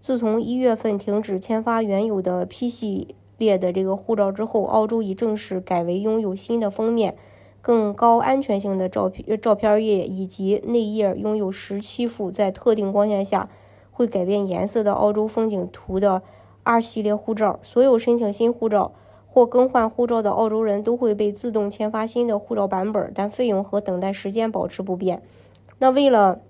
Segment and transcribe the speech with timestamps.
[0.00, 7.16] 自从一月份停止签发原有的 P 系列的这个护照之后，澳洲已正式改为拥有新的封面、
[7.60, 13.50] 更高安全性的照片照片页以及内页拥有十七幅在特定光线下
[13.90, 16.22] 会改变颜色的澳洲风景图的
[16.62, 17.60] R 系列护照。
[17.62, 18.92] 所有申请新护照
[19.26, 25.22] 或更换护照的澳洲人都会被自动签发新的护照版本，但费用和等待时间保持不变。
[25.78, 26.40] 那为了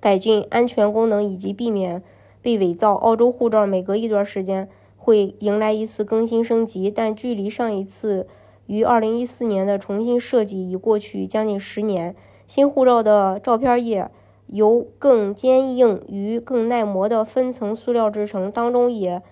[0.00, 2.02] 改进安全功能以及避免。
[2.42, 8.26] 被伪造，澳洲护照每隔一段时间会迎来一次更新升级，但距离上一次
[8.66, 12.14] 于二零一四年的重新设计已过去将近十年。
[12.46, 14.10] 新护照的照片页
[14.46, 19.22] 由更坚硬与更耐磨的分层塑料制成，当中也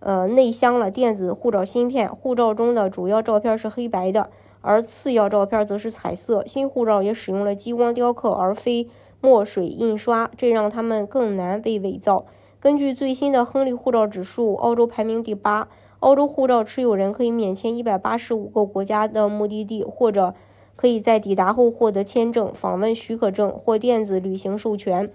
[0.00, 2.08] 呃内镶了电子护照芯片。
[2.08, 4.28] 护照中的主要照片是黑白的，
[4.60, 6.44] 而次要照片则是彩色。
[6.46, 8.88] 新护照也使用了激光雕刻而非
[9.22, 12.26] 墨水印刷，这让它们更难被伪造。
[12.66, 15.68] 根据最新的亨利护照指数，澳洲排名第八。
[16.00, 20.34] 澳洲护照持有人可以免签一百八十五个国家的目的地，或者
[20.74, 25.08] 可以在抵达后获得签证、访问许可证或电子旅行授权。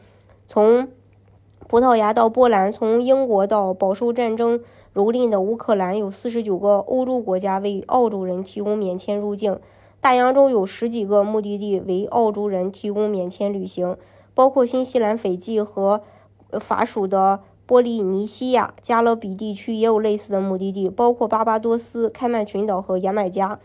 [0.47, 0.87] 从
[1.67, 4.61] 葡萄牙到波兰，从英国到饱受战争
[4.95, 9.59] 蹂躏的乌克兰，有四十九个欧洲国家为澳洲人提供免签入境。
[9.99, 13.97] 大洋洲有十几个目的地为澳洲人提供免签旅行，
[14.33, 16.01] 包括新西兰、斐济和。
[16.59, 23.59] 法属的波利尼西亚、加勒比地区也有类似的目的地，包括巴巴多斯、开曼群岛和牙买加。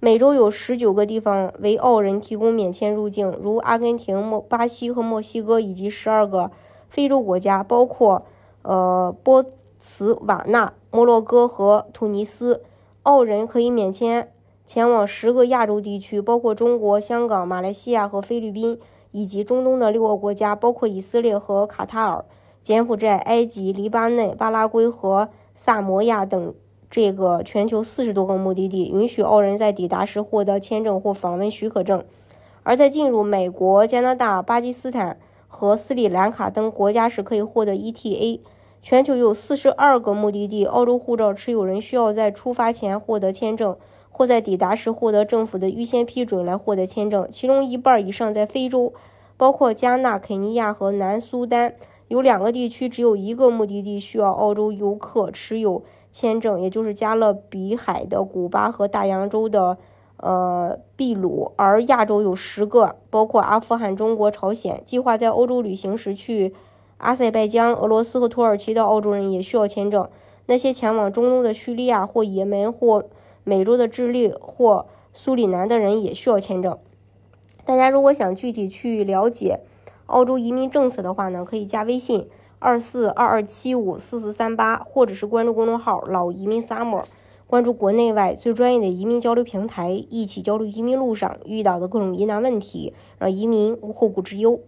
[0.00, 6.50] 美洲有十九个地方为澳人提供免签入境，如阿根廷、墨巴西和墨西哥，以及十二个
[6.88, 8.24] 非洲国家，包括
[8.62, 9.44] 呃波
[9.78, 12.62] 茨瓦纳、摩洛哥和突尼斯。
[13.04, 14.32] 澳人可以免签
[14.66, 18.78] 前往十个亚洲地区，包括中国、香港、马来西亚和菲律宾。
[19.12, 22.24] 以及中东的六个国家，包括以色列和卡塔尔、
[22.62, 26.54] 柬埔寨、埃及、黎巴嫩、巴拉圭和萨摩亚等
[26.90, 32.00] 这个全球四十多个目的地，允许澳人在抵达时获得签证或访问许可证；
[32.62, 38.40] 而在进入美国、加拿大、巴基斯坦和斯里兰卡等国家时，可以获得 ETA。
[38.80, 43.76] 全球有四十二个目的地，澳洲护照持有人需要在出发前获得签证。
[44.14, 48.92] 或在抵达时获得政府的预先批准来获得签证，其中一半以上在非洲，
[49.38, 51.74] 包括加纳、肯尼亚和南苏丹。
[52.08, 59.78] 有两个地区只有一个目的地需要澳洲游客持有签证，也就是加勒比海的古巴和大洋洲的
[60.18, 61.52] 呃秘鲁。
[61.56, 64.82] 而亚洲有十个，包括阿富汗、中国、朝鲜。
[64.84, 66.52] 计划在欧洲旅行时去
[66.98, 70.06] 阿塞拜疆、俄罗斯和土耳其的澳洲人也需要签证。
[70.46, 73.02] 那些前往中东的叙利亚或也门或。
[73.44, 76.78] 美洲的智利或苏里南的人也需要签证。
[77.64, 79.60] 大家如果想具体去了解
[80.06, 87.04] 澳洲移民政策的话呢，可以加微信二四二二七五四四三八，或者是关注公众号“老移民 summer”，
[87.46, 94.60] 关注国内外最专业的移民交流平台，一起交流移民路上遇到的各种疑难问题，让移民无后顾之忧。